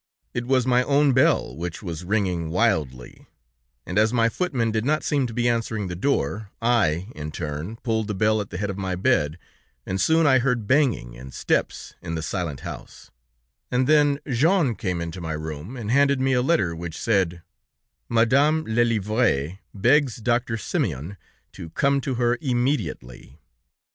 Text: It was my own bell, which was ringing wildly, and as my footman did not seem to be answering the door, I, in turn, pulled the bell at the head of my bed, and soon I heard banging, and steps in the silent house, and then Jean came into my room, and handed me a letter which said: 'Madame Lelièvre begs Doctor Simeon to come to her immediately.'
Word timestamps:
It 0.33 0.47
was 0.47 0.65
my 0.65 0.81
own 0.81 1.13
bell, 1.13 1.55
which 1.55 1.83
was 1.83 2.03
ringing 2.03 2.49
wildly, 2.49 3.27
and 3.85 3.99
as 3.99 4.11
my 4.11 4.29
footman 4.29 4.71
did 4.71 4.83
not 4.83 5.03
seem 5.03 5.27
to 5.27 5.33
be 5.35 5.47
answering 5.47 5.89
the 5.89 5.95
door, 5.95 6.49
I, 6.59 7.09
in 7.13 7.29
turn, 7.31 7.75
pulled 7.83 8.07
the 8.07 8.15
bell 8.15 8.41
at 8.41 8.49
the 8.49 8.57
head 8.57 8.71
of 8.71 8.79
my 8.79 8.95
bed, 8.95 9.37
and 9.85 10.01
soon 10.01 10.25
I 10.25 10.39
heard 10.39 10.65
banging, 10.65 11.15
and 11.15 11.31
steps 11.31 11.93
in 12.01 12.15
the 12.15 12.23
silent 12.23 12.61
house, 12.61 13.11
and 13.69 13.85
then 13.85 14.19
Jean 14.27 14.73
came 14.73 15.01
into 15.01 15.21
my 15.21 15.33
room, 15.33 15.77
and 15.77 15.91
handed 15.91 16.19
me 16.19 16.33
a 16.33 16.41
letter 16.41 16.75
which 16.75 16.97
said: 16.97 17.43
'Madame 18.09 18.65
Lelièvre 18.65 19.59
begs 19.71 20.15
Doctor 20.15 20.57
Simeon 20.57 21.15
to 21.51 21.69
come 21.69 22.01
to 22.01 22.15
her 22.15 22.39
immediately.' 22.41 23.39